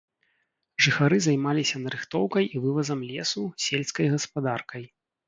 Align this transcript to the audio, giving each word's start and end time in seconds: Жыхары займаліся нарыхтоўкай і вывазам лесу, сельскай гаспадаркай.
Жыхары 0.85 1.19
займаліся 1.25 1.81
нарыхтоўкай 1.83 2.43
і 2.55 2.61
вывазам 2.63 2.99
лесу, 3.11 3.45
сельскай 3.67 4.11
гаспадаркай. 4.15 4.83